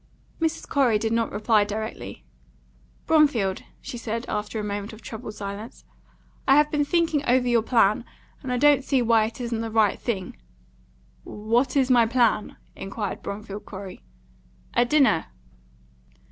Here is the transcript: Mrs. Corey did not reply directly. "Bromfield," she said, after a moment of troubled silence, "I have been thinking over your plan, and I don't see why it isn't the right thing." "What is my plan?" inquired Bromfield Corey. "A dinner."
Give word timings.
Mrs. 0.41 0.67
Corey 0.67 0.97
did 0.97 1.13
not 1.13 1.31
reply 1.31 1.63
directly. 1.63 2.25
"Bromfield," 3.05 3.61
she 3.81 3.99
said, 3.99 4.25
after 4.27 4.59
a 4.59 4.63
moment 4.63 4.93
of 4.93 5.03
troubled 5.03 5.35
silence, 5.35 5.85
"I 6.47 6.55
have 6.55 6.71
been 6.71 6.83
thinking 6.83 7.23
over 7.27 7.47
your 7.47 7.61
plan, 7.61 8.03
and 8.41 8.51
I 8.51 8.57
don't 8.57 8.83
see 8.83 9.03
why 9.03 9.25
it 9.25 9.39
isn't 9.39 9.61
the 9.61 9.69
right 9.69 9.99
thing." 9.99 10.37
"What 11.23 11.75
is 11.77 11.91
my 11.91 12.07
plan?" 12.07 12.57
inquired 12.75 13.21
Bromfield 13.21 13.65
Corey. 13.65 14.01
"A 14.73 14.85
dinner." 14.85 15.27